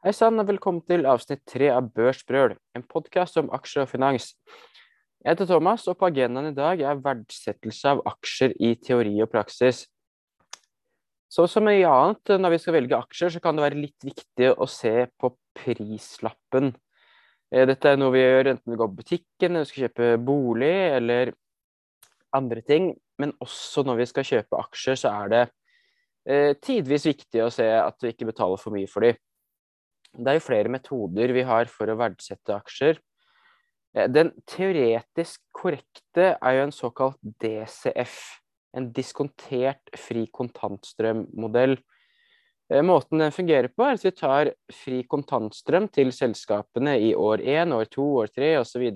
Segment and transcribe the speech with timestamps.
[0.00, 4.30] Hei sann, og velkommen til avsnitt tre av Børsbrøl, en podkast om aksjer og finans.
[5.20, 9.28] Jeg heter Thomas, og på agendaen i dag er verdsettelse av aksjer i teori og
[9.28, 9.82] praksis.
[11.28, 14.50] Så som i annet når vi skal velge aksjer, så kan det være litt viktig
[14.56, 16.72] å se på prislappen.
[17.52, 20.12] Eh, dette er noe vi gjør enten vi går på butikken, eller vi skal kjøpe
[20.32, 21.36] bolig eller
[22.40, 22.94] andre ting.
[23.20, 25.48] Men også når vi skal kjøpe aksjer, så er det
[26.24, 29.20] eh, tidvis viktig å se at vi ikke betaler for mye for dem.
[30.16, 32.98] Det er jo flere metoder vi har for å verdsette aksjer.
[33.96, 38.16] Eh, den teoretisk korrekte er jo en såkalt DCF,
[38.76, 41.78] en diskontert fri kontantstrømmodell.
[42.70, 47.42] Eh, måten den fungerer på, er at vi tar fri kontantstrøm til selskapene i år
[47.42, 48.86] én, år to, år tre osv.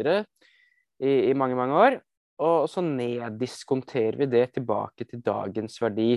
[1.02, 1.98] I, i mange, mange år.
[2.45, 6.16] Og så neddiskonterer vi det tilbake til dagens verdi.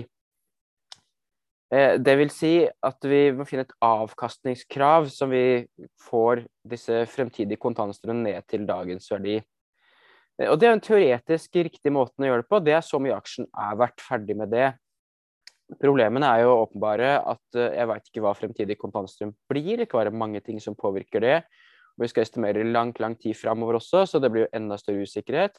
[1.68, 5.66] Eh, det vil si at vi må finne et avkastningskrav som vi
[6.06, 9.36] får disse fremtidige kontantstrømmene ned til dagens verdi.
[10.40, 12.62] Eh, og Det er en teoretisk riktig måten å gjøre det på.
[12.64, 14.00] Det er så mye aksjen er verdt.
[14.00, 14.72] Ferdig med det.
[15.76, 19.76] Problemene er jo åpenbare at eh, jeg veit ikke hva fremtidig kontantstrøm blir.
[19.76, 21.38] Det kan være mange ting som påvirker det.
[21.98, 25.04] Og vi skal estimere lang, lang tid framover også, så det blir jo enda større
[25.04, 25.58] usikkerhet.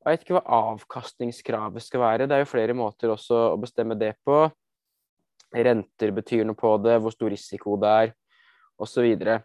[0.00, 2.28] Og jeg vet ikke hva avkastningskravet skal være.
[2.30, 4.46] Det er jo flere måter også å bestemme det på
[5.64, 8.14] renter betyr noe på det, hvor stor risiko det er,
[8.76, 8.92] osv.
[8.92, 9.38] Så, videre.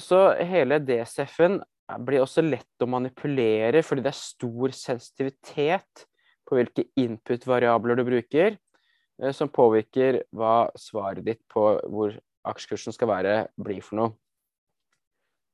[0.00, 1.60] så hele DCF-en
[2.02, 6.06] blir også lett å manipulere fordi det er stor sensitivitet
[6.48, 8.56] på hvilke input-variabler du bruker,
[9.22, 14.14] eh, som påvirker hva svaret ditt på hvor aksjekursen skal være, blir for noe.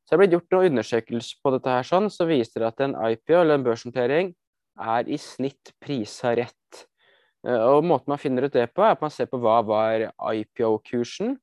[0.09, 2.95] Så det er blitt gjort noen undersøkelser på dette her sånn, som viser at en
[2.97, 4.31] IPO, eller en børsnotering,
[4.79, 6.87] er i snitt prisa rett.
[7.47, 10.09] Eh, og Måten man finner ut det på, er at man ser på hva var
[10.35, 11.37] IPO-kursen.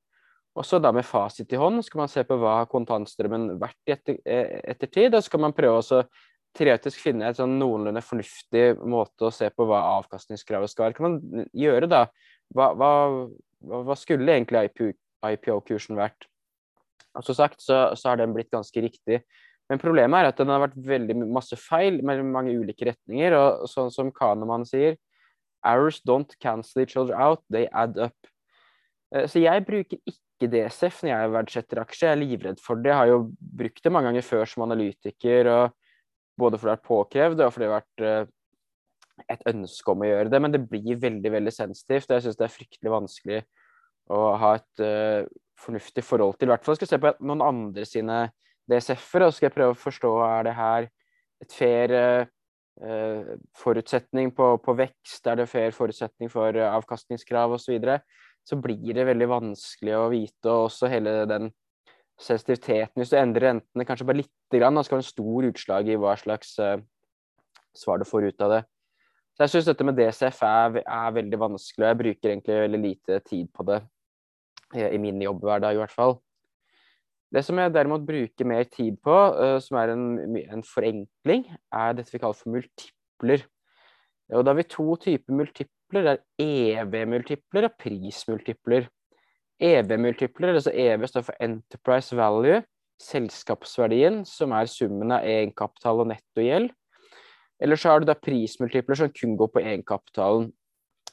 [0.55, 3.89] Og så da med fasit i hånd skal man se på hva kontantstrømmen har vært
[3.89, 4.93] i etter, ettertid.
[4.93, 5.17] tid.
[5.17, 6.05] Og så kan man prøve å
[6.55, 10.95] teoretisk finne et sånn noenlunde fornuftig måte å se på hva avkastningskravet skal være.
[10.95, 12.05] Kan man gjøre da?
[12.55, 12.91] Hva, hva,
[13.83, 14.93] hva skulle egentlig
[15.25, 16.29] IPO-kursen vært?
[17.15, 19.23] Og så sagt så, så har den blitt ganske riktig.
[19.71, 23.35] Men problemet er at den har vært veldig masse feil med mange ulike retninger.
[23.35, 24.99] Og sånn som Kahneman sier,
[25.65, 28.29] Hours don't cancel each other out, they add up.
[29.13, 32.11] Eh, så jeg bruker ikke DSF når jeg verdsetter aksjer.
[32.11, 32.91] Jeg er livredd for det.
[32.93, 35.51] Jeg har jo brukt det mange ganger før som analytiker,
[36.35, 38.33] både fordi det har vært påkrevd og fordi det har vært eh,
[39.31, 40.41] et ønske om å gjøre det.
[40.43, 42.11] Men det blir veldig veldig sensitivt.
[42.11, 43.41] Jeg syns det er fryktelig vanskelig
[44.11, 45.25] å ha et uh,
[45.57, 46.49] fornuftig forhold til.
[46.49, 48.19] I hvert fall skal jeg se på noen andre sine
[48.69, 50.89] DSF-er, og så skal jeg prøve å forstå er det her
[51.41, 52.27] et fair uh,
[53.55, 57.99] forutsetning på, på, vekst, er det fair forutsetning for eh, avkastningskrav osv., så, videre,
[58.45, 60.49] så blir det veldig vanskelig å vite.
[60.51, 61.49] Og også hele den
[62.21, 62.99] sensitiviteten.
[62.99, 66.13] Hvis du endrer rentene kanskje bare lite grann, det ha en stor utslag i hva
[66.19, 66.77] slags uh,
[67.75, 68.61] svar du får ut av det.
[69.35, 72.79] Så jeg syns dette med DCF er, er, veldig vanskelig, og jeg bruker egentlig veldig
[72.79, 73.81] lite tid på det
[74.75, 76.15] i min jobbhverdag i hvert fall.
[77.33, 80.05] Det som jeg derimot bruker mer tid på, uh, som er en,
[80.39, 83.45] en, forenkling, er dette vi kaller for multipler.
[84.33, 86.05] Og da har vi to typer multipler.
[86.05, 88.87] Det er EV-multipler og prismultipler.
[89.61, 92.61] EV-multipler, altså EV står for Enterprise Value,
[93.01, 96.71] selskapsverdien, som er summen av egenkapital og nettogjeld.
[97.63, 100.49] Eller så har du da prismultipler som kun går på egenkapitalen.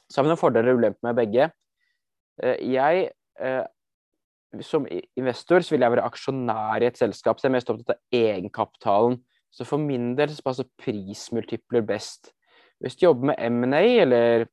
[0.09, 1.47] Så har vi noen fordeler og ulemper med begge.
[2.43, 3.07] Eh, jeg
[3.39, 3.63] eh,
[4.61, 4.85] som
[5.17, 8.19] investor så vil jeg være aksjonær i et selskap, så jeg er mest opptatt av
[8.19, 9.17] egenkapitalen.
[9.53, 12.31] Så for min del så passer prismultipler best.
[12.81, 14.45] Hvis du jobber med M&A, eller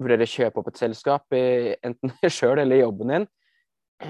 [0.00, 3.26] vurderer å kjøpe opp et selskap, enten sjøl eller jobben din,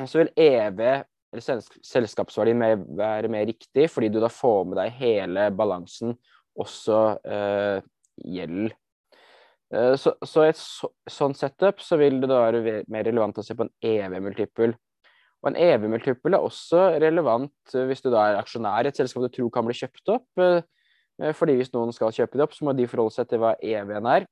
[0.07, 0.83] så vil EV,
[1.31, 2.63] eller selskapsverdien,
[2.99, 6.15] være mer riktig, fordi du da får med deg hele balansen,
[6.61, 7.89] også eh,
[8.27, 8.73] gjeld.
[9.75, 13.45] Eh, så, i et så, sånn setup så vil det da være mer relevant å
[13.47, 14.75] se på en EV-multiple.
[15.41, 19.25] Og en EV-multiple er også relevant eh, hvis du da er aksjonær i et selskap
[19.25, 20.29] du tror kan bli kjøpt opp.
[20.43, 20.61] Eh,
[21.23, 23.55] eh, fordi hvis noen skal kjøpe det opp, så må de forholde seg til hva
[23.57, 24.29] EV-en er.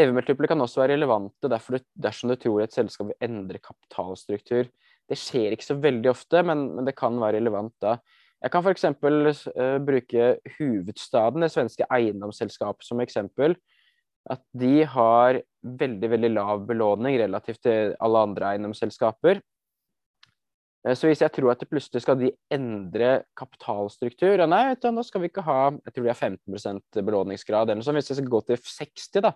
[0.00, 4.70] EV-multiple kan også være relevante dersom du tror et selskap vil endre kapitalstruktur.
[5.10, 7.96] Det skjer ikke så veldig ofte, men, men det kan være relevant da.
[8.40, 8.86] Jeg kan f.eks.
[9.02, 13.56] Uh, bruke Hovedstaden, det svenske eiendomsselskapet, som eksempel.
[14.30, 19.42] At de har veldig veldig lav belåning relativt til alle andre eiendomsselskaper.
[20.86, 24.90] Eh, så hvis jeg tror at det plutselig skal de endre kapitalstruktur Nei, vet du,
[24.94, 28.00] nå skal vi ikke ha jeg tror de har 15 belåningsgrad eller noe sånt.
[28.00, 29.34] Hvis det skal gå til 60, da,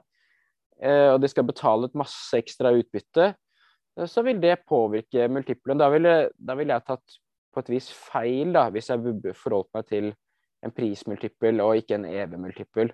[0.82, 3.32] eh, og de skal betale et masse ekstra utbytte,
[4.10, 5.78] så vil det påvirke multiplen.
[5.78, 6.14] Da ville,
[6.58, 7.18] ville jeg tatt
[7.54, 10.08] på et vis feil, da, hvis jeg forholdt meg til
[10.64, 12.90] en prismultipel og ikke en EV-multipel.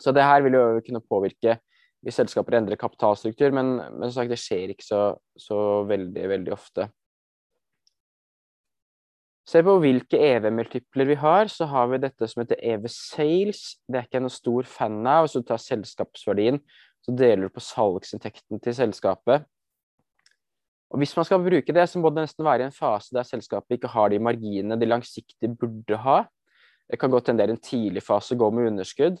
[0.00, 1.58] Så det her vil jo kunne påvirke
[2.04, 5.00] hvis selskaper endrer kapitalstruktur, men, men sagt, det skjer ikke så,
[5.40, 5.56] så,
[5.88, 6.90] veldig, veldig ofte.
[9.44, 13.74] Se på hvilke EV-multipler vi har, så har vi dette som heter EV Sales.
[13.84, 15.26] Det er ikke jeg noen stor fan av.
[15.26, 16.62] Hvis du tar selskapsverdien,
[17.04, 19.44] så deler du på salgsinntekten til selskapet.
[20.94, 23.26] Og Hvis man skal bruke det, så må det nesten være i en fase der
[23.26, 26.22] selskapet ikke har de marginene de langsiktig burde ha.
[26.88, 29.18] Det kan godt hende det er en tidlig fase, gå med underskudd.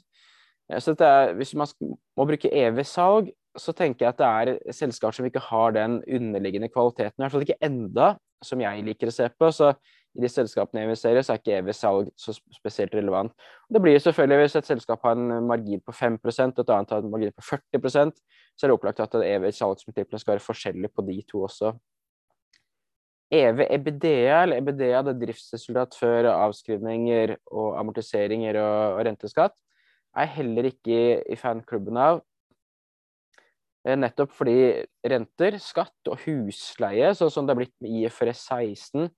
[0.80, 1.68] Så er, hvis man
[2.16, 6.70] må bruke EV-salg, så tenker jeg at det er selskaper som ikke har den underliggende
[6.72, 7.18] kvaliteten.
[7.18, 9.50] I hvert fall ikke enda, som jeg liker å se på.
[9.52, 9.74] Så
[10.14, 13.32] i de selskapene jeg investerer, så er ikke EV-salg så spesielt relevant.
[13.72, 17.02] Det blir selvfølgelig Hvis et selskap har en margin på 5 og et annet har
[17.02, 18.12] en margin på 40%
[18.54, 21.72] så er det opplagt at EV-salgsmultiplene skal være forskjellig på de to også.
[23.34, 29.56] EV-EBDA, eller EBDA, det er driftsresultat før avskrivninger og amortiseringer og, og renteskatt,
[30.14, 32.20] er heller ikke i, fanklubben av.
[33.82, 34.56] Eh, nettopp fordi
[35.10, 39.10] renter, skatt og husleie, sånn som det er blitt med IFRS 16,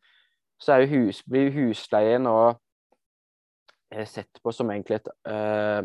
[0.63, 2.37] så hus, blir husleie nå
[3.93, 5.83] eh, sett på som egentlig et, uh,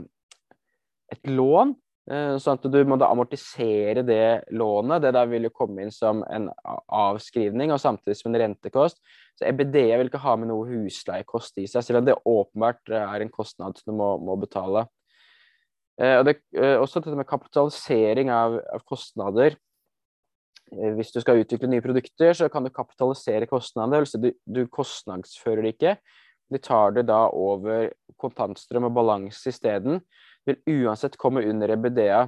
[1.11, 1.73] et lån.
[2.11, 5.03] Uh, sånn at du må da amortisere det lånet.
[5.03, 9.01] Det der vil jo komme inn som en avskrivning og samtidig som en rentekost.
[9.37, 13.23] Så EBD vil ikke ha med noe husleiekost i seg, selv om det åpenbart er
[13.23, 14.87] en kostnad som du må, må betale.
[16.01, 16.39] Og det,
[16.81, 19.70] også dette med kapitalisering av, av kostnader Eh,
[20.71, 24.05] hvis du skal utvikle nye produkter, så kan du kapitalisere kostnader.
[24.05, 25.95] Altså du, du kostnadsfører det ikke.
[26.51, 29.99] De tar det da over kontantstrøm og balanse isteden.
[30.47, 32.23] Vil uansett komme under EBDA.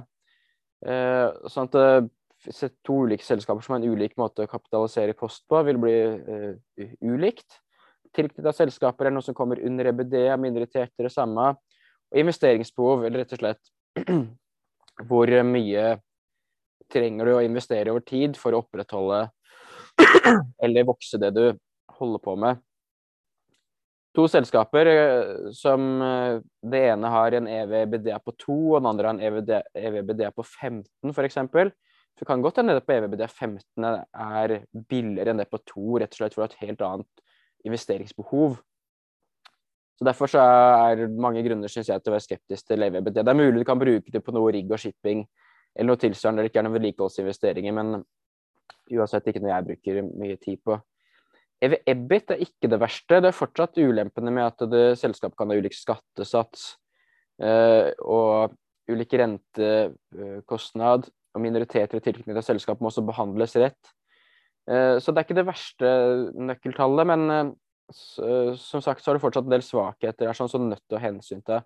[0.84, 5.46] Eh, sånn at eh, to ulike selskaper som har en ulik måte å kapitalisere kost
[5.48, 7.60] på, vil bli eh, ulikt.
[8.14, 11.54] Tilknytta selskaper er noe som kommer under EBDA, minoriteter det samme.
[12.12, 13.72] Og investeringsbehov, eller rett og slett
[15.08, 15.94] hvor mye
[16.94, 19.26] trenger du å investere over tid for å opprettholde
[20.64, 21.44] eller vokse det du
[21.98, 22.62] holder på med.
[24.14, 29.10] To selskaper eh, som eh, det ene har en EVBDA på 2, og den andre
[29.10, 29.24] har en
[29.74, 31.40] EVBDA e på 15 f.eks.
[32.14, 36.14] Det kan godt hende det på EVBDA 15 er billigere enn det på 2, rett
[36.14, 37.24] og slett for et helt annet
[37.66, 38.60] investeringsbehov.
[39.98, 43.18] Så Derfor så er mange grunner synes jeg, til å være skeptisk til EVBD.
[43.18, 45.24] Det er mulig du kan bruke det på noe rigg og shipping
[45.74, 46.44] eller noe tilsvarende.
[46.44, 47.94] Det ikke er noen vedlikeholdsinvesteringer, men
[48.94, 50.78] uansett ikke noe jeg bruker mye tid på.
[51.64, 53.20] EV-EBIT er ikke det verste.
[53.22, 56.74] Det er fortsatt ulempene med at det, selskapet kan ha ulik skattesats
[57.42, 58.54] eh, og
[58.90, 63.94] ulik rentekostnad, og minoriteter i tilknytning til selskap må også behandles rett.
[64.70, 65.94] Eh, så det er ikke det verste
[66.50, 70.68] nøkkeltallet, men eh, som sagt så har det fortsatt en del svakheter her, sånn som
[70.68, 71.64] nødt til å hensynta.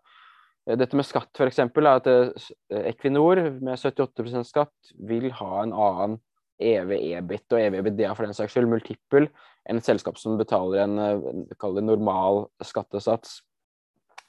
[0.69, 1.61] Eh, dette med skatt f.eks.
[1.65, 2.49] er at eh,
[2.93, 6.19] Equinor med 78% skatt vil ha en annen
[6.59, 9.29] EV-EBIT og EV-EBITDA for den saks skyld, multiple,
[9.69, 13.41] enn et selskap som betaler en eh, normal skattesats.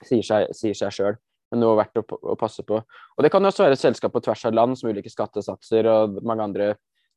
[0.05, 1.17] Sier seg, sjøl,
[1.51, 2.77] men noe verdt å, å, passe på.
[2.79, 6.21] Og Det kan også være et selskap på tvers av land som ulike skattesatser og
[6.23, 6.69] mange andre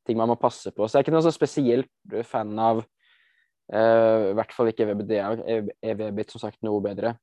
[0.03, 0.83] ting man må passe på.
[0.83, 1.87] Så jeg er ikke noe så spesielt
[2.27, 5.29] fan av uh, i hvert fall ikke EV-EBITDA,
[5.93, 7.13] EV-EBIT, som sagt, noe bedre.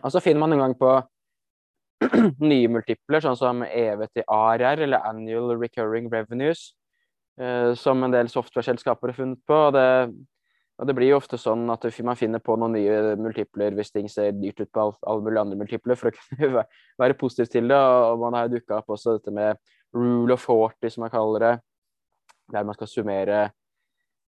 [0.00, 0.92] Og så finner man en gang på
[2.50, 6.72] nye multipler, sånn som EV til ARR, eller Annual Recurring Revenues,
[7.40, 9.58] eh, som en del software-selskaper har funnet på.
[9.68, 9.86] Og det,
[10.80, 14.08] og det, blir jo ofte sånn at man finner på noen nye multipler hvis ting
[14.10, 16.66] ser dyrt ut på alle all mulige andre multipler, for å kunne
[17.04, 17.78] være positiv til det.
[17.78, 19.60] Og man har jo dukka opp også dette med
[19.94, 21.56] rule of 40, som man kaller det,
[22.52, 23.42] der man skal summere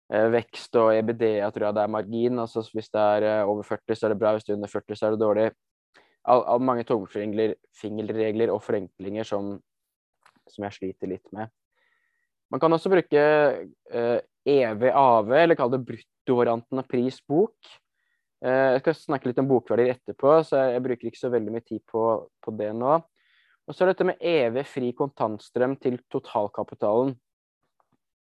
[0.07, 2.39] vekst og EBDA tror jeg det er margin.
[2.39, 4.33] altså Hvis det er eh, over 40, så er det bra.
[4.33, 5.47] Hvis det er under 40, så er det dårlig.
[6.27, 9.57] All, all mange tommelfingerregler og forenklinger som,
[10.47, 11.51] som, jeg sliter litt med.
[12.51, 17.75] Man kan også bruke eh, EV-AV, eller kall det bruttovarianten av pris-bok.
[18.45, 21.55] Eh, jeg skal snakke litt om bokverdier etterpå, så jeg, jeg, bruker ikke så veldig
[21.55, 22.03] mye tid på,
[22.43, 22.99] på det nå.
[23.67, 27.17] Og så er dette med EV fri kontantstrøm til totalkapitalen.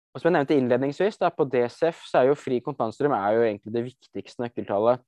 [0.09, 3.43] Og som jeg nevnte innledningsvis, da, på DCF så er jo fri kontantstrøm er jo
[3.45, 5.03] egentlig det viktigste nøkkeltallet.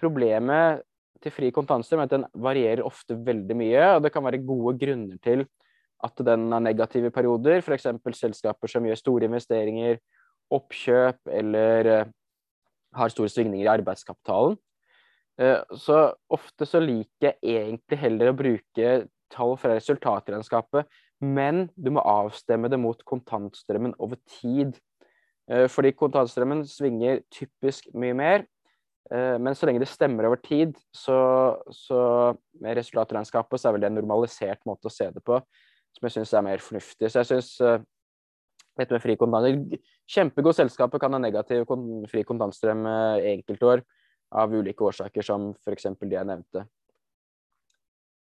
[0.00, 0.84] Problemet
[1.22, 4.76] til fri kontantstrøm er at den varierer ofte veldig mye, og det kan være gode
[4.80, 5.44] grunner til
[6.06, 7.60] at den har negative perioder.
[7.60, 7.90] F.eks.
[8.20, 9.98] selskaper som gjør store investeringer,
[10.54, 12.12] oppkjøp eller uh,
[12.96, 14.56] har store svingninger i arbeidskapitalen.
[15.38, 18.94] Uh, så ofte så liker jeg egentlig heller å bruke
[19.28, 20.88] tall fra resultatregnskapet
[21.24, 24.76] Men du må avstemme det mot kontantstrømmen over tid.
[25.50, 28.46] Eh, fordi kontantstrømmen svinger typisk mye mer.
[29.10, 31.18] Eh, men så lenge det stemmer over tid, så,
[31.72, 32.00] så
[32.60, 35.40] med resultatregnskapet så er vel det en normalisert måte å se det på,
[35.96, 37.08] som jeg syns er mer fornuftig.
[37.08, 37.78] Så jeg syns eh,
[38.78, 41.66] dette med fri kontanter Kjempegode selskaper kan ha negativ
[42.08, 43.82] fri kontantstrøm enkeltår
[44.40, 45.90] av ulike årsaker, som f.eks.
[46.00, 46.62] de jeg nevnte.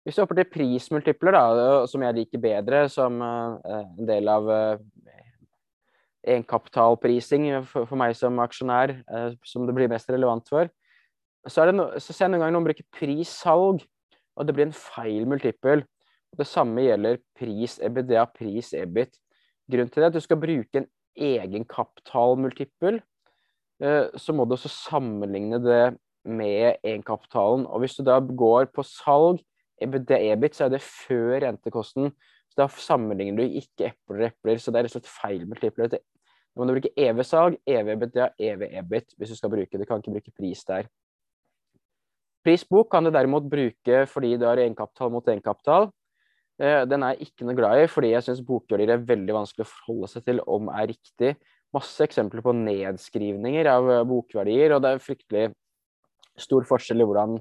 [0.03, 3.55] Hvis du hopper til prismultipler, da, som jeg liker bedre som uh,
[3.95, 5.13] en del av uh,
[6.27, 10.67] egenkapitalprising for, for, meg som aksjonær, uh, som det blir mest relevant for,
[11.47, 13.85] så, no, så ser jeg noen ganger noen bruker pris-salg,
[14.35, 15.85] og det blir en feil multiple.
[16.35, 19.15] Det samme gjelder pris-EBDA, pris-EBIT.
[19.71, 22.99] Grunnen til det er at du skal bruke en egenkapitalmultiple,
[24.17, 25.83] så må du også sammenligne det
[26.25, 27.67] med egenkapitalen.
[27.67, 29.43] Og hvis du da går på salg
[29.83, 32.11] EBIT, så er det før rentekosten.
[32.51, 34.59] Så da sammenligner du ikke epler og epler.
[34.61, 35.95] Så det er rett og slett feil multipler.
[36.53, 39.81] Nå må du bruke EV-salg, EV-EBITDA, EV-EBIT hvis du skal bruke det.
[39.81, 40.89] Du kan ikke bruke pris der.
[42.43, 45.89] Prisbok kan du derimot bruke fordi du har egenkapital mot egenkapital.
[46.61, 49.65] Eh, den er jeg ikke noe glad i, fordi jeg syns bokverdier er veldig vanskelig
[49.65, 51.33] å forholde seg til om er riktig.
[51.73, 55.47] Masse eksempler på nedskrivninger av eh, bokverdier, og det er fryktelig
[56.37, 57.39] stor forskjell i hvordan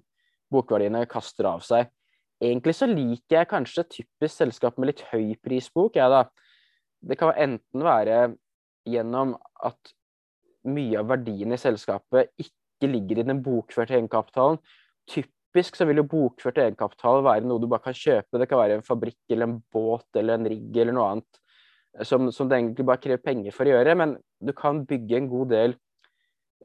[0.53, 1.91] bokverdiene kaster av seg.
[2.43, 6.25] Egentlig så liker jeg kanskje typisk selskap med litt høy prisbok, jeg, da.
[7.03, 8.23] Det kan enten være
[8.89, 9.93] gjennom at
[10.67, 14.59] mye av verdien i selskapet ikke ligger i den bokførte egenkapitalen.
[15.11, 18.39] Typisk så vil jo bokført egenkapital være noe du bare kan kjøpe.
[18.39, 21.43] Det kan være en fabrikk eller en båt eller en rigg eller noe annet
[22.01, 23.97] som, som, det egentlig bare krever penger for å gjøre.
[23.99, 25.75] Men du kan bygge en god del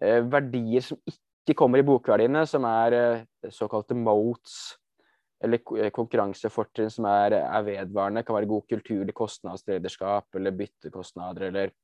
[0.01, 4.77] eh, verdier som ikke kommer i bokverdiene, som er eh, såkalte motes
[5.44, 8.22] eller eh, konkurransefortrinn som er, er, vedvarende.
[8.22, 11.75] Det kan være god kultur, eller kostnadslederskap eller byttekostnader eller,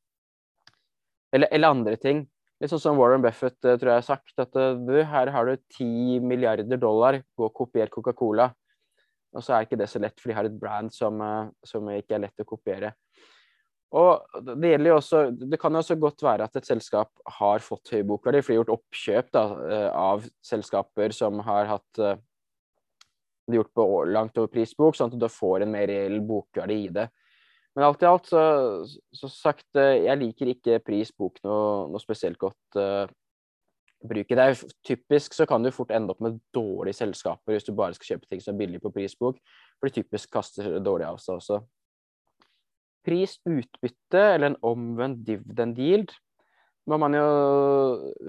[1.34, 2.26] eller, eller, andre ting.
[2.62, 5.50] Litt sånn som Warren Buffett eh, tror jeg har sagt, at eh, du, her har
[5.50, 8.50] du 10 milliarder dollar, gå og kopier Coca-Cola.
[9.34, 11.18] Og så er ikke det så lett, for de har et brand som,
[11.66, 12.92] som ikke er lett å kopiere.
[13.98, 17.66] Og Det gjelder jo også, det kan jo også godt være at et selskap har
[17.66, 19.44] fått høy bokverdi, for de har gjort oppkjøp da,
[19.90, 22.02] av selskaper som har hatt
[23.44, 26.80] det er gjort på langt over prisbok, sånn at du får en mer reell bokverdi
[26.86, 27.10] i det.
[27.74, 28.44] Men alt i alt, så,
[29.18, 33.10] så sagt, eh, jeg liker ikke prisbok noe, noe spesielt godt uh,
[34.06, 34.38] bruke.
[34.38, 38.14] Det typisk så kan du fort ende opp med dårlige selskaper hvis du bare skal
[38.14, 39.40] kjøpe ting som er billig på prisbok,
[39.80, 41.64] for de typisk kaster dårlig av seg også.
[43.04, 46.14] Pris utbytte, eller en omvendt dividend yield,
[46.90, 47.28] må man jo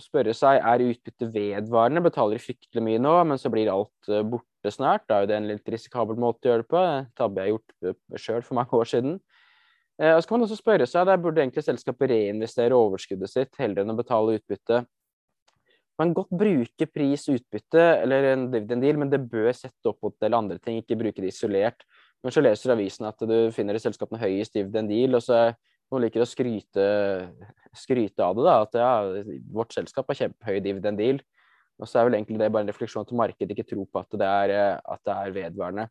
[0.03, 2.03] spørre seg er utbyttet vedvarende.
[2.05, 5.07] Betaler fryktelig mye nå, men så blir alt eh, borte snart.
[5.09, 6.83] Da er jo det en litt risikabel måte å gjøre det på.
[7.19, 9.17] Tabbe jeg gjort eh, sjøl for mange år siden.
[9.99, 13.59] Eh, og så kan man også spørre seg, Der burde egentlig selskapet reinvestere overskuddet sitt
[13.59, 14.85] heller enn å betale utbytte.
[15.99, 20.01] Man kan godt bruke pris utbytte eller en dividend deal, men det bør sette opp
[20.03, 21.87] mot en del andre ting, ikke bruke det isolert.
[22.23, 25.53] Men så leser avisen at du finner i selskapene høyest dividend deal, og så
[25.93, 26.87] noen liker å skryte,
[27.77, 28.47] skryte, av det.
[28.47, 31.21] da, At ja, vårt selskap har kjempehøy dividend deal.
[31.81, 34.19] Og så er vel egentlig det bare en refleksjon at markedet ikke tror på at
[34.21, 35.89] det er, at det er vedvarende.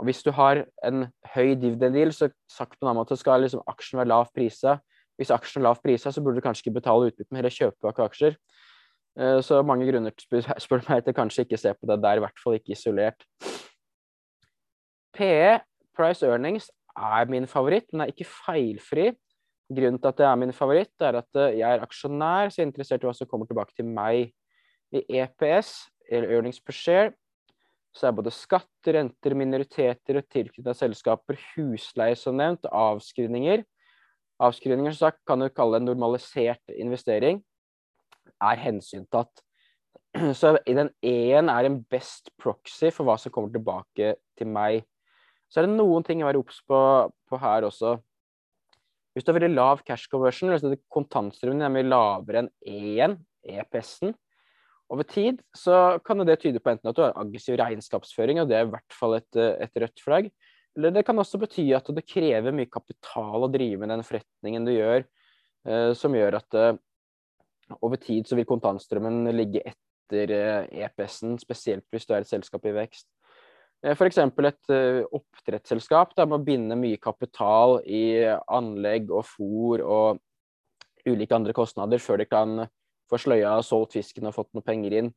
[0.00, 3.42] Og Hvis du har en høy dividend deal, så sagt på en annen måte skal
[3.44, 4.78] liksom aksjen være lav prisa.
[5.20, 7.76] Hvis aksjen er lav prisa, så burde du kanskje ikke betale utbytte, men heller kjøpe
[7.76, 8.38] tilbake aksjer.
[9.20, 10.14] Eh, så mange grunner
[10.64, 13.26] spør meg til kanskje ikke se på det der, i hvert fall ikke isolert.
[15.12, 15.58] PE,
[15.96, 19.10] price earnings, er min favoritt, Den er ikke feilfri.
[19.70, 22.66] Grunnen til at det er min favoritt, er at eh, jeg er aksjonær, så jeg
[22.66, 24.32] er interessert i hva som kommer tilbake til meg.
[24.90, 27.12] I EPS, eller earnings per share,
[27.94, 33.62] så er både skatt, renter, minoriteter og tilknyttede selskaper, husleie som nevnt, avskrivninger.
[34.42, 37.42] Avskrivninger som sagt, kan du kalle en normalisert investering,
[38.40, 39.42] er hensyntatt.
[40.38, 44.86] Så i den E-en er en best proxy for hva som kommer tilbake til meg.
[45.50, 46.78] Så er det noen ting å være obs på,
[47.28, 47.96] på, her også.
[49.14, 53.16] Hvis du har veldig lav cash conversion, altså kontantstrømmen er mye lavere enn E1,
[53.58, 54.14] EPS-en,
[54.90, 58.58] over tid, så kan det tyde på enten at du har aggressiv regnskapsføring, og det
[58.58, 60.30] er i hvert fall et, et rødt flagg.
[60.78, 64.66] Eller det kan også bety at det krever mye kapital å drive med den forretningen
[64.66, 65.04] du gjør,
[65.66, 66.72] eh, som gjør at eh,
[67.78, 72.66] over tid så vil kontantstrømmen ligge etter eh, EPS-en, spesielt hvis du er et selskap
[72.66, 73.06] i vekst.
[73.80, 74.18] Eh, F.eks.
[74.20, 78.20] et uh, oppdrettsselskap da, må binde mye kapital i
[78.52, 80.20] anlegg og fôr og
[81.08, 82.66] ulike andre kostnader før de kan
[83.10, 85.14] få sløya og solgt fisken og fått noe penger inn.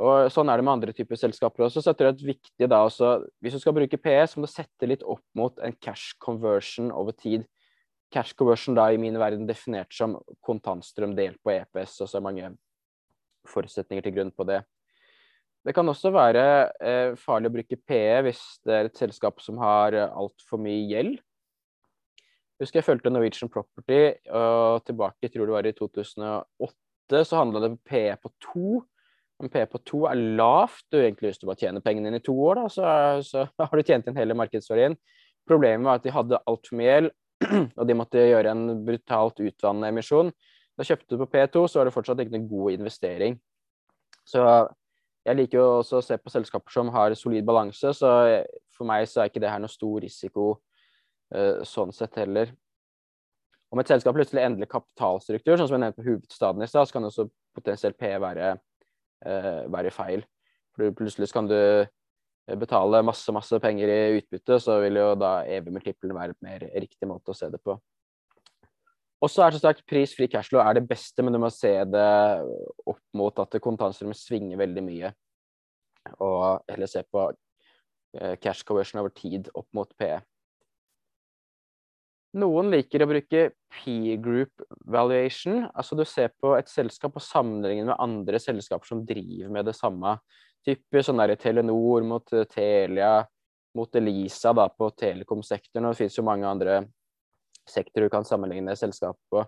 [0.00, 1.80] Og Sånn er det med andre typer selskaper også.
[1.80, 4.52] så jeg tror det er viktig da også, Hvis du skal bruke PS, må du
[4.52, 7.46] sette litt opp mot en cash conversion over tid.
[8.12, 12.26] Cash conversion da i min verden definert som kontantstrøm delt på EPS, og så er
[12.26, 12.50] mange
[13.46, 14.64] forutsetninger til grunn på det.
[15.66, 16.42] Det kan også være
[16.78, 20.84] eh, farlig å bruke PE hvis det er et selskap som har eh, altfor mye
[20.86, 21.16] gjeld.
[22.56, 27.60] Jeg husker jeg fulgte Norwegian Property, og tilbake tror det var i 2008, så handla
[27.60, 28.78] det om PE på to.
[29.42, 32.24] Om PE på to er lavt, du egentlig til å bare tjene pengene dine i
[32.24, 32.86] to år, da, så,
[33.26, 34.96] så har du tjent inn hele markedsverdien.
[35.50, 37.12] Problemet var at de hadde altfor mye gjeld,
[37.78, 40.32] og de måtte gjøre en brutalt utvannende emisjon.
[40.78, 43.36] Da kjøpte du på P2, så var det fortsatt ikke noen god investering.
[44.26, 44.46] Så
[45.26, 48.12] jeg liker jo også å se på selskaper som har solid balanse, så
[48.76, 50.46] for meg så er ikke det her noe stor risiko
[51.34, 52.52] uh, sånn sett heller.
[53.74, 56.96] Om et selskap plutselig endrer kapitalstruktur, sånn som jeg nevnte på hovedstaden i stad, så
[56.96, 58.54] kan også potensielt P være,
[59.26, 60.22] uh, være feil.
[60.76, 61.58] For plutselig kan du
[62.60, 67.08] betale masse masse penger i utbytte, så vil jo da EV-multiplen være en mer riktig
[67.10, 67.74] måte å se det på.
[69.24, 71.72] Og så er det så sagt prisfri cashflow er det beste, men du må se
[71.88, 72.08] det
[72.84, 75.12] opp mot at kontantstrømmen svinger veldig mye.
[76.22, 77.22] Og heller se på
[78.20, 80.18] eh, cash conversion over tid opp mot PE.
[82.36, 85.64] Noen liker å bruke P-group valuation.
[85.72, 89.76] Altså du ser på et selskap og sammenligner med andre selskaper som driver med det
[89.78, 90.18] samme.
[90.66, 93.22] Typisk sånn der Telenor mot Telia,
[93.76, 95.88] mot Elisa da på telekomsektoren.
[95.88, 96.82] Og det finnes jo mange andre
[97.70, 99.44] sektor du kan sammenligne selskap på.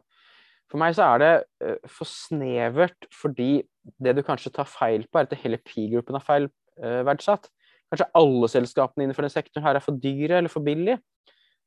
[0.69, 1.33] For meg så er det
[1.65, 3.63] uh, for snevert, fordi
[4.05, 6.49] det du kanskje tar feil på, er at hele P-gruppen er feil
[6.83, 7.49] uh, verdsatt.
[7.89, 11.01] Kanskje alle selskapene innenfor den sektoren her er for dyre eller for billige.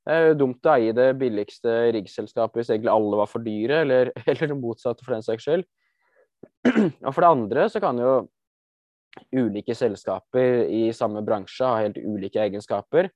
[0.01, 3.81] Det er jo dumt å eie det billigste riggselskapet hvis egentlig alle var for dyre,
[3.85, 5.65] eller, eller det motsatte for den saks skyld.
[7.05, 8.13] Og for det andre så kan jo
[9.35, 13.09] ulike selskaper i samme bransje ha helt ulike egenskaper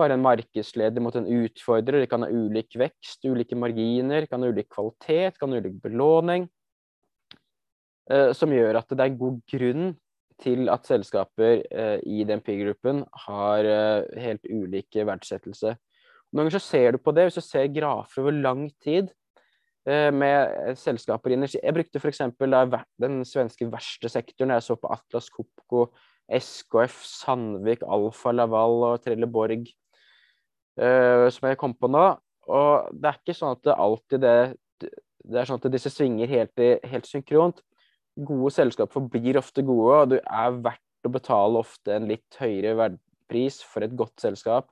[0.00, 2.00] være en markedsleder mot en utfordrer.
[2.00, 6.48] De kan ha ulik vekst, ulike marginer, kan ha ulik kvalitet, kan ha ulik belåning.
[8.10, 9.92] Eh, som gjør at det er god grunn
[10.42, 15.76] til at selskaper eh, i DNP-gruppen har eh, helt ulike verdsettelse.
[16.32, 19.10] Noen ganger så ser du på det, hvis du ser grafer over lang tid
[19.86, 22.22] eh, med selskaper i energi Jeg brukte f.eks.
[23.02, 24.54] den svenske verste sektoren.
[24.56, 25.90] Jeg så på Atlas Copco,
[26.38, 29.66] SKF, Sandvik, Alfa Laval og Trelleborg
[30.80, 32.06] uh, som jeg kom på nå.
[32.52, 34.36] Og det er ikke sånn at det alltid det,
[34.82, 37.62] det er sånn at disse svinger helt, helt synkront.
[38.18, 42.94] Gode selskap forblir ofte gode, og du er verdt å betale ofte en litt høyere
[43.30, 44.68] pris for et godt selskap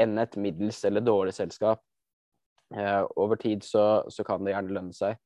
[0.00, 1.82] enn et middels eller dårlig selskap.
[2.72, 5.18] Uh, over tid så, så, kan det gjerne lønne seg.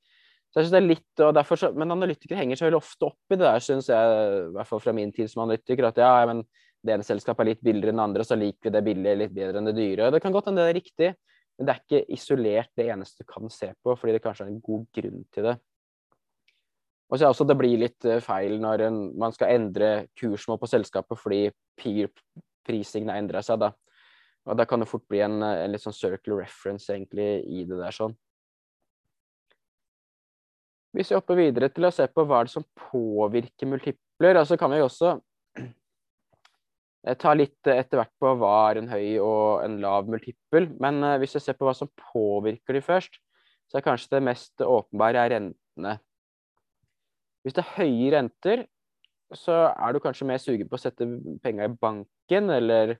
[0.50, 3.10] Så jeg synes det er litt, og derfor så, Men analytikere henger så veldig ofte
[3.10, 6.00] opp i det der, syns jeg, i hvert fall fra min tid som analytiker, at
[6.00, 6.44] ja, men
[6.86, 9.34] det ene selskapet er litt billigere enn det andre, så liker vi det billige litt
[9.36, 10.10] bedre enn det dyre.
[10.14, 11.12] Det kan godt hende det er riktig,
[11.56, 14.52] men det er ikke isolert det eneste du kan se på, fordi det kanskje er
[14.52, 15.56] en god grunn til det.
[17.06, 20.58] Og så er også Det blir litt eh, feil når en, man skal endre kursmål
[20.58, 21.42] på selskapet fordi
[21.78, 23.60] peer-prisingen har endra seg.
[23.62, 23.70] da.
[24.46, 27.78] Og Da kan det fort bli en, en litt sånn circle reference egentlig i det
[27.78, 28.16] der sånn.
[30.96, 34.72] Hvis vi hopper videre til å se på hva det som påvirker multipler, altså kan
[34.72, 35.18] vi også
[37.20, 40.70] ta litt etter hvert på hva er en høy og en lav multippel.
[40.82, 43.20] Men uh, hvis jeg ser på hva som påvirker de først,
[43.68, 45.98] så er kanskje det mest åpenbare er rentene.
[47.44, 48.64] Hvis det er høye renter,
[49.36, 51.06] så er du kanskje mer sugen på å sette
[51.44, 52.96] penger i banken eller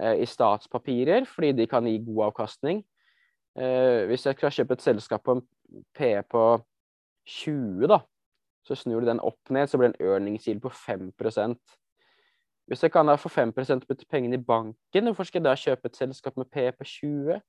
[0.00, 2.84] i statspapirer, fordi de kan gi god avkastning.
[4.08, 5.42] Hvis jeg skal kjøpe et selskap på en
[5.98, 6.44] PE på
[7.30, 8.00] 20, da,
[8.66, 11.10] så snur du den opp ned, så blir det en earningsgild på 5
[12.70, 15.90] hvis jeg kan da få 5% putte pengene i banken, hvorfor skal jeg da kjøpe
[15.90, 17.40] et selskap med P på 20?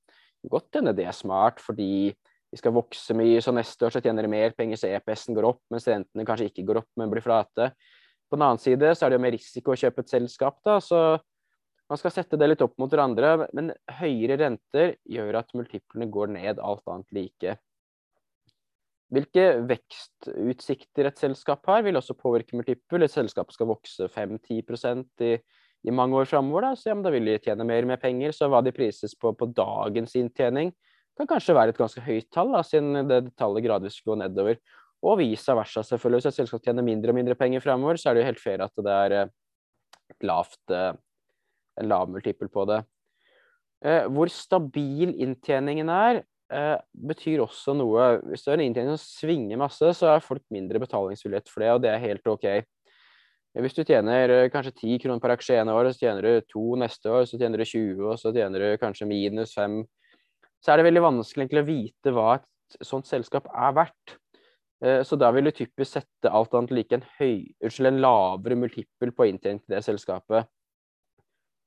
[0.49, 2.09] Godt hende det er smart, fordi
[2.51, 5.45] vi skal vokse mye, så neste år så tjener de mer penger, så EPS-en går
[5.51, 7.69] opp, mens rentene kanskje ikke går opp, men blir flate.
[8.25, 10.79] På den annen side så er det jo mer risiko å kjøpe et selskap, da,
[10.81, 11.03] så
[11.91, 13.49] man skal sette det litt opp mot hverandre.
[13.53, 17.55] Men høyere renter gjør at multiplene går ned, alt annet like.
[19.12, 23.04] Hvilke vekstutsikter et selskap har, vil også påvirke multiple.
[23.04, 25.34] Et selskap skal vokse 5-10% i,
[25.84, 28.32] i mange år framover, da, så ja, da vil de tjene mer med penger.
[28.36, 30.71] Så hva de prises på på dagens inntjening,
[31.19, 34.62] kan kanskje være et ganske høyt tall, da, siden det tallet gradvis går nedover.
[35.02, 36.21] Og vice versa, selvfølgelig.
[36.21, 38.63] Hvis et selskap tjener mindre og mindre penger framover, så er det jo helt fair
[38.63, 39.32] at det er eh,
[40.30, 40.91] lavt, eh,
[41.82, 42.84] en lav multiple på det.
[43.82, 46.77] Eh, hvor stabil inntjeningen er, eh,
[47.09, 50.81] betyr også noe Hvis du har en inntjening som svinger masse, så er folk mindre
[50.83, 52.47] betalingsvillighet for det, og det er helt OK.
[53.59, 56.65] Hvis du tjener eh, kanskje 10 kroner per aksje ene året, så tjener du 2
[56.85, 59.81] neste år, så tjener du 20, og så tjener du kanskje minus 5,
[60.61, 64.15] så er det veldig vanskelig egentlig å vite hva et sånt selskap er verdt.
[64.85, 68.57] Eh, så da vil du typisk sette alt annet like en, høy, unnskyld, en lavere
[68.63, 70.47] multiple på inntjening til det selskapet.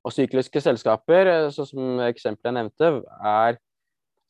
[0.04, 2.90] Og sykliske selskaper, eh, sånn som eksempelet jeg nevnte,
[3.34, 3.60] er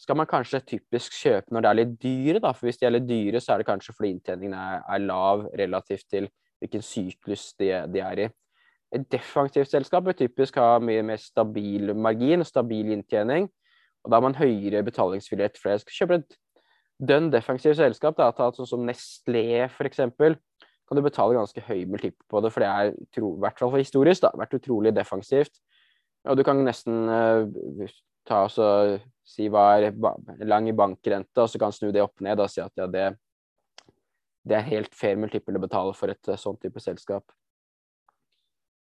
[0.00, 2.52] skal man kanskje typisk kjøpe når det er litt dyre, da.
[2.54, 5.46] For hvis de er litt dyre, så er det kanskje fordi inntjeningen er, er lav
[5.58, 6.28] relativt til
[6.62, 8.30] hvilken syklus de, de, er i.
[8.94, 13.48] Et defensivt selskap vil typisk ha mye mer stabil margin og stabil inntjening.
[14.04, 15.94] Og da har man høyere betalingsvillighet for det.
[15.96, 16.36] kjøpe et
[17.02, 20.02] dønn defensivt selskap, da, tatt sånn som Nestlé f.eks.,
[20.84, 24.20] kan du betale ganske høy multiple på det, for det er, i hvert fall historisk,
[24.26, 25.56] da, vært utrolig defensivt.
[26.28, 27.88] Og du kan nesten uh,
[28.26, 29.92] ta og si hva er
[30.44, 33.06] lang i bankrente, og så kan snu det opp ned og si at ja, det,
[34.44, 37.24] det er helt fair multiple å betale for et sånn type selskap.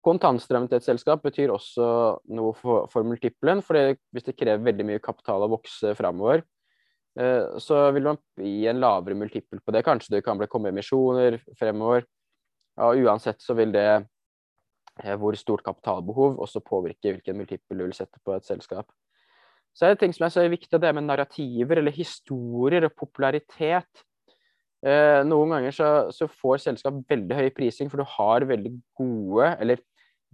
[0.02, 1.84] Kontantstrømmen til et selskap betyr også
[2.34, 3.62] noe for, for multiplen.
[3.62, 6.42] for hvis det krever veldig mye kapital å vokse framover,
[7.18, 9.84] eh, så vil man gi en lavere multiple på det.
[9.86, 12.08] Kanskje det kan bli komme emisjoner fremover.
[12.80, 17.94] Ja, uansett så vil det eh, hvor stort kapitalbehov også påvirke hvilken multiple du vil
[17.94, 18.90] sette på et selskap.
[19.72, 24.04] Så er det ting som er så viktig, det med narrativer eller historier og popularitet.
[24.84, 29.52] Eh, noen ganger så, så, får selskap veldig høy prising, for du har veldig gode,
[29.62, 29.80] eller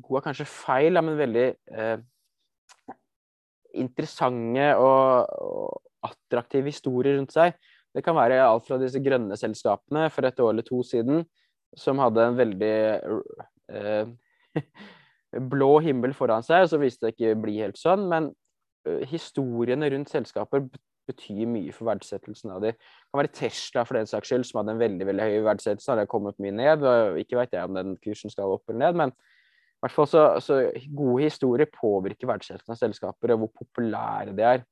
[0.02, 1.98] gode er kanskje feil, men veldig eh,
[3.78, 7.54] interessante og, og attraktive historier rundt seg.
[7.94, 11.22] Det kan være alt fra disse grønne selskapene for et år eller to siden,
[11.76, 12.74] som hadde en veldig
[13.74, 14.10] eh,
[15.52, 18.08] blå himmel foran seg, og så viste det ikke bli helt sånn.
[18.10, 18.32] Men
[19.10, 20.64] historiene rundt selskaper
[21.08, 22.76] betyr mye for verdsettelsen av dem.
[22.76, 25.90] Det kan være Tesla for den saks skyld, som hadde en veldig veldig høy verdsettelse.
[25.92, 26.84] Har det kommet mye ned?
[26.84, 29.14] og Ikke vet jeg om den kursen skal opp eller ned, men
[29.78, 30.56] i hvert fall så, så
[30.90, 34.64] gode historier påvirker verdsettelsen av selskaper og hvor populære de er.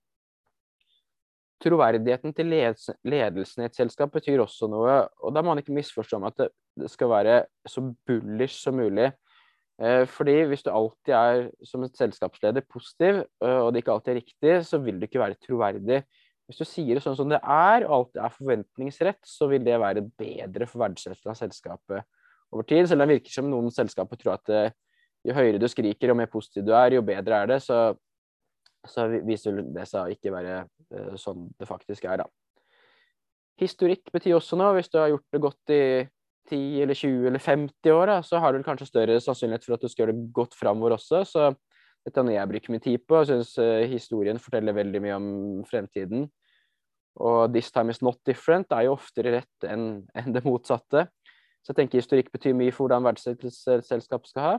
[1.62, 6.18] Troverdigheten til ledelsen i et selskap betyr også noe, og da må man ikke misforstå
[6.18, 6.42] om at
[6.76, 7.36] det skal være
[7.70, 9.08] så bullish som mulig.
[9.76, 14.12] Eh, fordi hvis du alltid er som et selskapsleder positiv, eh, og det ikke alltid
[14.12, 16.00] er riktig, så vil du ikke være troverdig.
[16.48, 19.76] Hvis du sier det sånn som det er, og alt er forventningsrett, så vil det
[19.82, 22.06] være bedre for verdsettelsen av selskapet
[22.54, 22.88] over tid.
[22.88, 24.72] Selv om det virker som noen selskaper tror at eh,
[25.26, 27.60] jo høyere du skriker og mer positiv du er, jo bedre er det.
[27.66, 27.80] Så,
[28.88, 30.64] så viser det seg å ikke være
[31.18, 32.28] sånn det faktisk er, da.
[33.58, 34.76] Historikk betyr også noe.
[34.76, 35.82] Hvis du har gjort det godt i
[36.48, 39.84] 10 eller 20 eller 50 år, da, så har du kanskje større sannsynlighet for at
[39.84, 41.22] du skal gjøre det godt framover også.
[41.28, 41.50] Så
[42.06, 43.20] dette er noe jeg bruker min tid på.
[43.20, 45.28] Jeg syns uh, historien forteller veldig mye om
[45.66, 46.28] fremtiden.
[47.16, 51.06] Og 'this time is not different' er jo oftere rett enn en det motsatte.
[51.64, 54.54] Så jeg tenker historikk betyr mye for hvordan verdsettelsesselskap skal ha.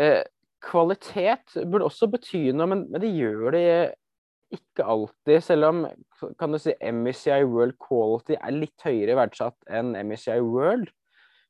[0.00, 0.24] Eh,
[0.64, 3.66] kvalitet burde også bety noe, men, men, det gjør det
[4.54, 5.42] ikke alltid.
[5.44, 5.82] Selv om
[6.38, 10.90] kan du si, MSCI World Quality er litt høyere verdsatt enn MSCI World,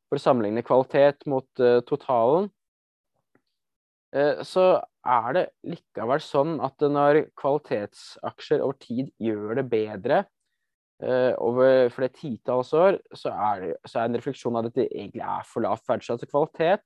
[0.09, 2.51] for å sammenligne kvalitet mot uh, totalen,
[4.17, 4.67] uh, så
[5.07, 10.23] er det likevel sånn at når kvalitetsaksjer over tid gjør det bedre
[11.05, 14.91] uh, over flere titalls år, så er, det, så er en refleksjon av at det
[14.91, 16.27] egentlig er for lavt verdsatt.
[16.29, 16.85] Kvalitet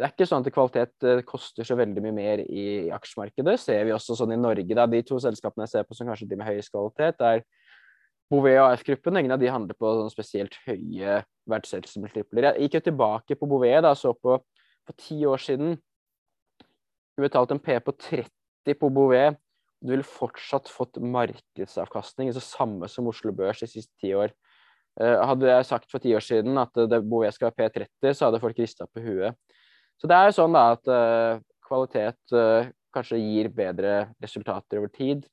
[0.00, 2.62] det er ikke sånn at kvalitet eh, koster så veldig mye mer i
[2.96, 3.58] aksjemarkedet.
[3.60, 4.72] ser vi også sånn i Norge.
[4.72, 4.86] Da.
[4.88, 7.44] De to selskapene jeg ser på som kanskje de med høyest kvalitet, er
[8.30, 9.18] Bouvet og AF-gruppen.
[9.20, 11.18] Ingen av de handler på sånn spesielt høye
[11.50, 12.48] verdsettelsesmultipler.
[12.48, 14.38] Jeg gikk jo tilbake på Bouvet da, så på
[14.88, 15.76] for ti år siden.
[17.18, 19.36] Du betalte en P på 30 på Bouvet.
[19.84, 24.32] Du ville fortsatt fått markedsavkastning, altså samme som Oslo Børs de siste ti år.
[24.96, 26.72] Eh, hadde jeg sagt for ti år siden at
[27.04, 29.36] Bouvet skal ha P30, så hadde folk rista på huet.
[30.00, 34.92] Så det er jo sånn da at uh, kvalitet uh, kanskje gir bedre resultater over
[34.94, 35.26] tid.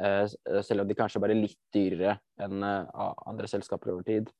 [0.00, 0.24] Uh,
[0.64, 4.32] selv om de kanskje bare er litt dyrere enn andre selskaper over tid.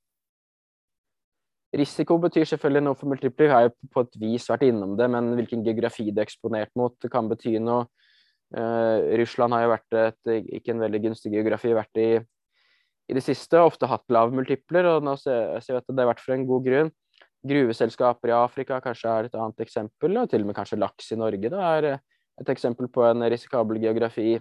[1.77, 3.47] Risiko betyr selvfølgelig noe for multipler.
[3.47, 6.73] Vi har jo på et vis vært innom det, men hvilken geografi det er eksponert
[6.81, 7.87] mot, kan bety noe.
[9.21, 12.09] Russland har jo vært et, ikke en veldig gunstig geografi vært i
[13.11, 13.59] i det siste.
[13.59, 16.67] Ofte hatt lave multipler, og nå ser, vi at det har vært for en god
[16.67, 16.93] grunn.
[17.41, 21.17] Gruveselskaper i Afrika kanskje er et annet eksempel, og til og med kanskje laks i
[21.17, 22.03] Norge da, er eh,
[22.43, 24.39] et eksempel på en risikabel geografi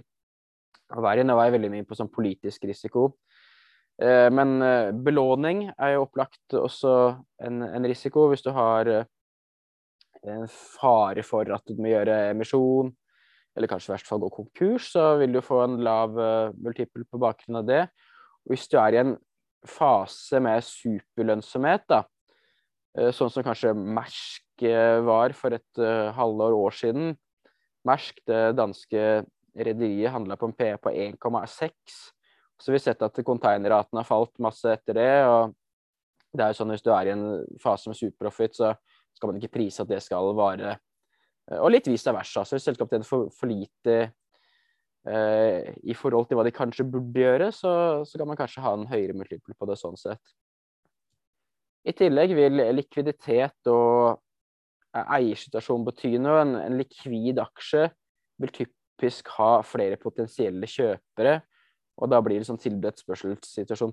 [0.89, 1.29] Og verden.
[1.29, 3.11] Var jeg veldig mye på sånn politisk risiko.
[4.01, 6.93] Eh, men eh, belåning er jo opplagt også
[7.45, 8.89] en, en risiko hvis du har
[10.25, 12.89] en fare for at du må gjøre emisjon,
[13.55, 16.17] eller kanskje i hvert fall gå konkurs, så vil du få en lav
[16.57, 17.83] multiple på bakgrunn av det.
[18.43, 19.13] Og hvis du er i en
[19.67, 22.01] fase med superlønnsomhet, da,
[23.13, 24.63] Sånn som kanskje Mersk
[25.05, 25.81] var for et
[26.17, 27.11] halvår år siden.
[27.87, 29.03] Mersk, det danske
[29.53, 31.99] rederiet, handla på en P på 1,6.
[32.59, 35.13] Så vi har sett at containerraten har falt masse etter det.
[35.25, 35.55] og
[36.33, 37.25] det er jo sånn Hvis du er i en
[37.61, 38.73] fase med superprofit, så
[39.15, 40.77] skal man ikke prise at det skal vare.
[41.57, 42.43] Og litt vice versa.
[42.45, 43.95] Så hvis selskapet tjener for, for lite
[45.09, 47.71] eh, i forhold til hva de kanskje burde gjøre, så,
[48.05, 50.21] så kan man kanskje ha en høyere multiple på det sånn sett.
[51.87, 54.19] I tillegg vil likviditet og
[54.99, 56.41] eiersituasjon bety noe.
[56.43, 57.87] En, likvid aksje
[58.41, 61.39] vil typisk ha flere potensielle kjøpere
[61.99, 63.03] og da blir liksom sånn tilbudt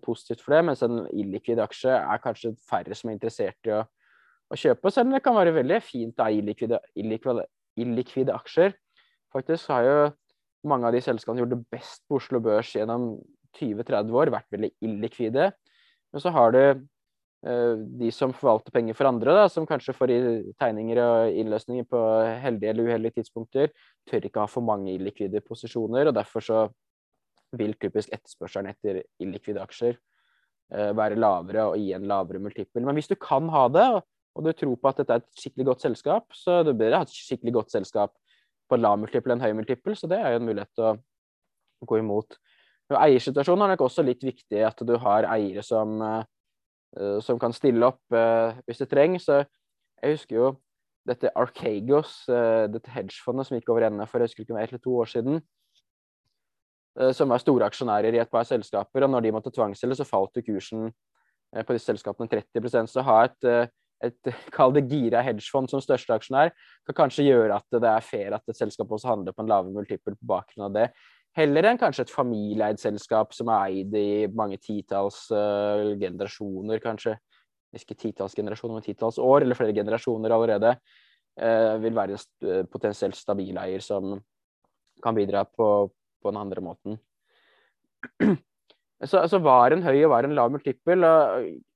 [0.05, 3.81] positivt for det, mens en illikvid aksje er kanskje færre som er interessert i å,
[3.83, 4.92] å kjøpe.
[4.94, 7.46] Selv om det kan være veldig fint å eie illikvide, illikvide,
[7.83, 8.77] illikvide, aksjer.
[9.35, 9.96] Faktisk har jo
[10.70, 13.16] mange av de selskapene gjort det best på Oslo Børs gjennom
[13.59, 15.51] 20-30 år, vært veldig illikvide.
[16.14, 16.62] Men så har du
[17.44, 20.11] de som forvalter penger for andre, da, som kanskje får
[20.59, 22.01] tegninger og innløsninger på
[22.42, 23.70] heldige eller uheldige tidspunkter,
[24.09, 26.09] tør ikke ha for mange illikvide posisjoner.
[26.09, 26.64] og derfor så
[27.55, 32.83] vil typisk etterspørselen etter illikvide aksjer uh, være lavere og gi en lavere multiple.
[32.85, 33.88] Men hvis du kan ha det,
[34.37, 37.05] og du tror på at dette er et skikkelig godt selskap, så du bør ha
[37.07, 38.14] et skikkelig godt selskap
[38.68, 40.96] på lav multiple enn høy multiple, så det er jo en mulighet til å
[41.87, 42.38] gå imot.
[42.92, 46.25] Og eiersituasjonen er nok også litt viktig, at du har eiere som, uh,
[47.20, 49.27] som kan stille opp uh, hvis det trengs.
[49.29, 50.46] Jeg husker jo
[51.07, 54.94] dette Archegos, dette hedgefondet som gikk over ende for jeg husker ikke, ett eller to
[55.03, 55.40] år siden
[56.96, 59.05] Eh, som var store aksjonærer i et par selskaper.
[59.05, 63.03] Og når de måtte tvangsselge, så falt jo kursen eh, på disse selskapene 30% Så
[63.03, 63.68] å ha et, eh,
[64.09, 66.55] et kall det gira hedgefond som største aksjonær
[66.88, 69.77] kan kanskje gjøre at det er fair at et selskap også handler på en lavere
[69.77, 70.88] multiple på bakgrunn av det.
[71.37, 77.18] Heller enn kanskje et familieeid selskap som er eid i mange titalls uh, generasjoner, kanskje.
[77.77, 80.72] Ikke titalls generasjoner, men titalls år, eller flere generasjoner allerede.
[81.37, 84.16] Uh, vil være en potensielt stabil eier som
[85.05, 85.68] kan bidra på,
[86.22, 87.01] på den andre måten.
[89.05, 91.09] Så, så var en høy og var en lav multiple.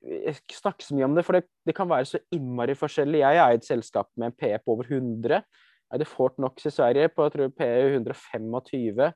[0.01, 3.21] Jeg snakker så mye om det, for det, det kan være så innmari forskjellig.
[3.21, 5.43] Jeg er i et selskap med en P på over 100.
[5.45, 7.69] Jeg hadde Fortnox i Sverige på jeg tror P
[7.99, 9.11] 125.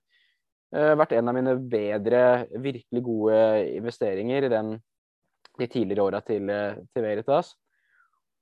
[0.75, 2.23] Uh, vært en av mine bedre,
[2.59, 3.37] virkelig gode
[3.77, 4.73] investeringer i den,
[5.61, 7.53] de tidligere åra til, til, Veritas.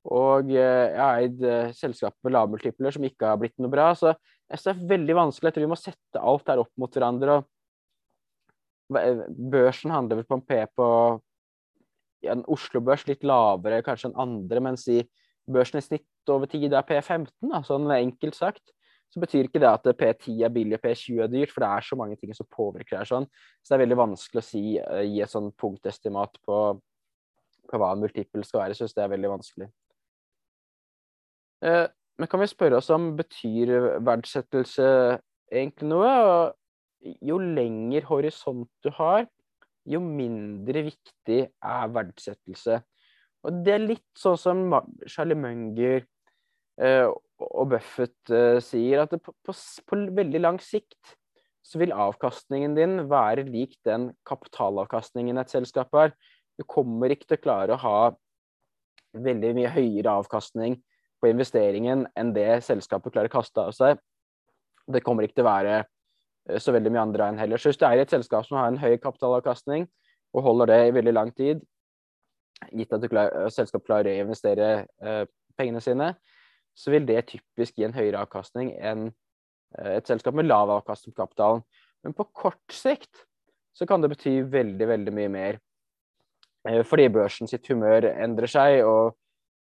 [0.09, 1.42] Og uh, jeg har eid
[1.77, 3.90] selskap med lavmultipler som ikke har blitt noe bra.
[3.99, 4.14] Så
[4.53, 5.49] jeg det er veldig vanskelig.
[5.49, 7.37] Jeg tror vi må sette alt her opp mot hverandre.
[7.37, 7.45] og
[9.53, 10.88] Børsen handler vel på en P på
[12.23, 15.01] ja, en Oslo-børs litt lavere kanskje enn andre, mens i
[15.51, 18.62] børsen i snitt over tid er P15, da, sånn enkelt sagt.
[19.12, 21.85] Så betyr ikke det at P10 er billig og P20 er dyrt, for det er
[21.85, 23.09] så mange ting som påvirker det.
[23.11, 23.27] sånn.
[23.61, 26.61] Så det er veldig vanskelig å si, uh, gi et sånn punktestimat på,
[27.68, 28.72] på hva en multiple skal være.
[28.72, 29.68] Jeg syns det er veldig vanskelig.
[31.62, 31.87] Uh,
[32.18, 34.88] men kan vi spørre oss om betyr verdsettelse
[35.53, 36.11] egentlig noe?
[36.33, 39.27] Og jo lenger horisont du har,
[39.88, 42.79] jo mindre viktig er verdsettelse.
[43.42, 44.62] Og det er litt sånn som
[45.11, 46.05] Charlie Munger
[46.79, 47.09] eh,
[47.50, 49.55] og Buffett uh, sier, at på, på,
[49.88, 51.16] på, veldig lang sikt
[51.62, 56.11] så vil avkastningen din være lik den kapitalavkastningen et selskap har.
[56.59, 57.98] Du kommer ikke til å klare å ha
[59.12, 60.81] veldig mye høyere avkastning
[61.22, 64.00] på investeringen enn det selskapet klarer å kaste av seg.
[64.90, 67.62] Det kommer ikke til å være eh, så veldig mye andre enn heller.
[67.62, 69.87] Så hvis du er i et selskap som har en høy kapitalavkastning,
[70.33, 71.62] og holder det i veldig lang tid,
[72.72, 75.24] gitt at eh, selskapet klarer å reinvestere eh,
[75.59, 76.14] pengene sine,
[76.75, 81.15] så vil det typisk gi en høyere avkastning enn eh, et selskap med lav avkastning
[81.15, 81.63] på kapitalen.
[82.03, 83.25] Men på kort sikt
[83.77, 85.59] så kan det bety veldig, veldig mye mer.
[86.69, 89.17] Eh, fordi børsen sitt humør endrer seg, og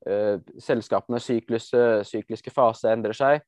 [0.07, 3.45] uh, selskapenes sykliske fase endrer seg.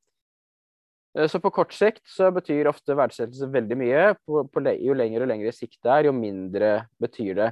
[1.29, 4.01] Så på kort sikt så betyr ofte verdsettelse veldig mye.
[4.27, 7.47] På, på, jo lengre og lengre sikt det er, jo mindre betyr det.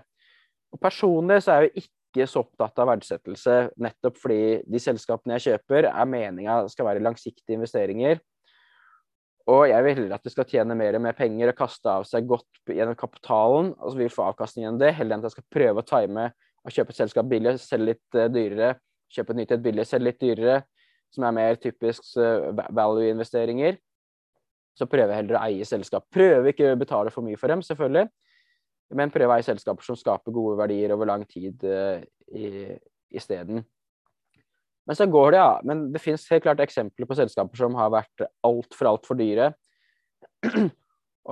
[0.76, 5.52] Og Personlig så er jeg ikke så opptatt av verdsettelse, nettopp fordi de selskapene jeg
[5.52, 8.24] kjøper, er meninga skal være langsiktige investeringer.
[9.48, 12.26] Og jeg vil heller at de skal tjene mer mer penger og kaste av seg
[12.28, 15.38] godt gjennom kapitalen, og så vil vi få avkastning gjennom det, heller enn at jeg
[15.38, 16.26] skal prøve å time
[16.68, 18.74] og kjøpe et selskap billig, selge litt uh, dyrere,
[19.14, 20.62] kjøpe et nytt et billig, selge litt dyrere,
[21.16, 23.80] som er mer typisk uh, value-investeringer.
[24.78, 26.04] Så prøver jeg heller å eie selskap.
[26.14, 28.10] Prøver ikke å betale for mye for dem, selvfølgelig,
[28.96, 32.00] men prøve å eie selskaper som skaper gode verdier over lang tid uh,
[33.12, 33.66] isteden.
[34.88, 35.56] Men så går det, ja.
[35.68, 39.52] Men det finnes helt klart eksempler på selskaper som har vært altfor, altfor dyre.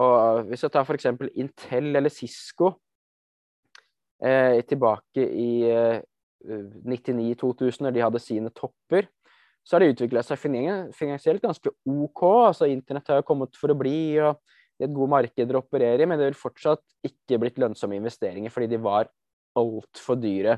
[0.04, 1.08] Og hvis jeg tar f.eks.
[1.40, 2.74] Intel eller Cisco
[4.20, 6.02] eh, tilbake i eh,
[6.46, 9.08] 99-2000, når de hadde sine topper,
[9.66, 12.22] så har de utvikla seg finansielt ganske OK.
[12.52, 14.36] altså Internett har jo kommet for å bli, og
[14.80, 18.54] er et godt marked å operere i, men det vil fortsatt ikke blitt lønnsomme investeringer
[18.54, 19.10] fordi de var
[19.56, 20.58] altfor dyre.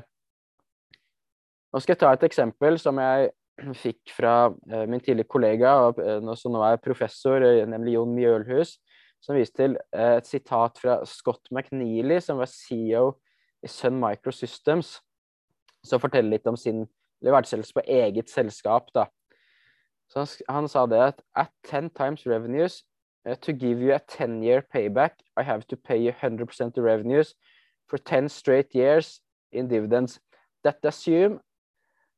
[1.68, 3.30] Nå skal jeg ta et eksempel som jeg
[3.84, 4.34] fikk fra
[4.70, 8.78] eh, min tidligere kollega, eh, som nå er professor, eh, nemlig Jon Mjølhus,
[9.22, 13.16] som viste til et sitat fra Scott McNeely, som var CEO
[13.66, 15.00] i Sun Microsystems,
[15.82, 16.84] som forteller litt om sin
[17.24, 18.92] verdsettelse på eget selskap.
[18.94, 19.08] da.
[20.08, 22.84] Så han, han, sa det at at ten times revenues,
[23.26, 27.34] uh, to give you a 10-year payback, I have to pay you 100% of revenues
[27.86, 29.20] for 10 straight years
[29.52, 30.20] in dividends.
[30.64, 31.40] That assume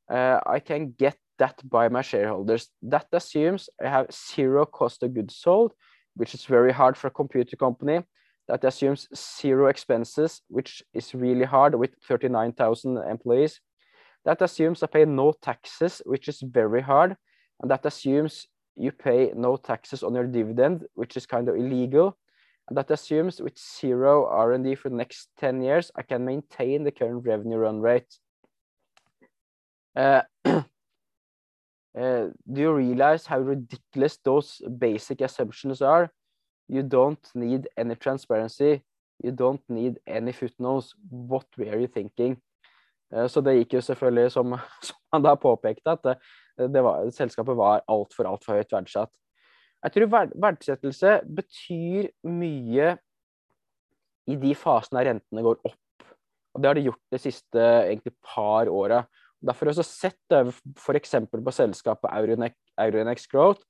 [0.09, 2.69] uh, I can get that by my shareholders.
[2.81, 5.73] That assumes I have zero cost of goods sold,
[6.15, 8.03] which is very hard for a computer company.
[8.47, 13.59] That assumes zero expenses, which is really hard with 39,000 employees.
[14.25, 17.15] That assumes I pay no taxes, which is very hard.
[17.61, 18.47] And that assumes
[18.81, 22.17] you pay no taxes on your dividend, which is kind of illegal.
[22.71, 27.25] That assumes with zero R&D for the next 10 years, I can maintain the current
[27.25, 28.17] revenue run rate.
[29.95, 30.63] Uh, uh,
[31.95, 36.11] do you realize how ridiculous those basic assumptions are?
[36.67, 38.81] You don't need any transparency.
[39.23, 40.95] You don't need any footnotes.
[41.09, 42.41] What were you thinking?
[43.13, 44.55] Uh, så det gikk jo selvfølgelig, som,
[44.87, 46.15] som han da påpekte, at det
[46.69, 49.11] var, selskapet var altfor, altfor høyt verdsatt.
[49.81, 52.91] Jeg tror verdsettelse betyr mye
[54.29, 56.05] i de fasene rentene går opp.
[56.53, 59.01] Og det har de gjort de siste egentlig par åra.
[59.41, 60.41] Derfor har jeg også sett det
[60.77, 61.15] f.eks.
[61.31, 63.63] på selskapet Euronex, Growth,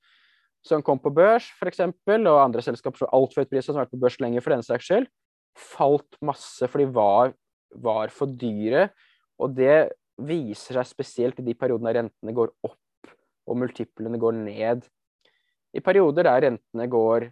[0.65, 3.95] som kom på børs f.eks., og andre selskaper som altfor høyt pris, som har vært
[3.95, 5.07] på børs lenger for den saks skyld,
[5.57, 7.33] falt masse, for de var,
[7.71, 8.89] var, for dyre.
[9.41, 12.80] Og det viser seg spesielt i de periodene rentene går opp
[13.51, 14.87] og multiplene går ned.
[15.75, 17.29] I perioder der rentene går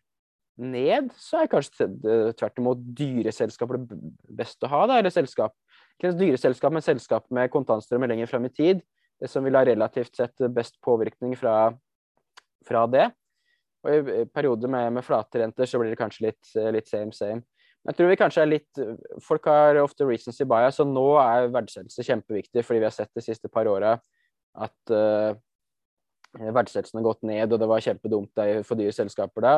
[0.60, 1.88] ned, så er kanskje
[2.36, 4.00] tvert imot dyre selskaper det
[4.42, 4.86] beste å ha.
[4.92, 5.56] Da, eller selskap
[6.00, 8.84] ikke dyre selskap, men selskap med kontantstrømmer lenger frem i tid.
[9.20, 11.74] Det som vil ha relativt sett best påvirkning fra,
[12.68, 13.10] fra det.
[13.84, 17.44] Og i perioder med, med flate renter så blir det kanskje litt, litt same same.
[17.88, 18.80] Jeg tror vi kanskje er litt
[19.24, 23.24] Folk har ofte recency bias, så nå er verdsettelse kjempeviktig, fordi vi har sett de
[23.24, 23.94] siste par åra
[24.60, 24.94] at
[26.38, 29.54] verdsettelsen har gått ned, og det var kjempedumt for dyre selskaper da.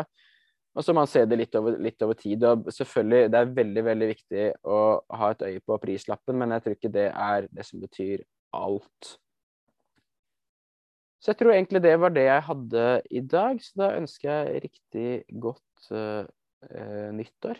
[0.71, 2.43] Og så må man se det litt over, litt over, tid.
[2.47, 4.77] og selvfølgelig, Det er veldig veldig viktig å
[5.19, 8.23] ha et øye på prislappen, men jeg tror ikke det er det som betyr
[8.55, 9.17] alt.
[11.21, 13.59] Så jeg tror egentlig det var det jeg hadde i dag.
[13.61, 15.09] Så da ønsker jeg riktig
[15.43, 16.23] godt uh,
[16.71, 17.59] uh, nyttår.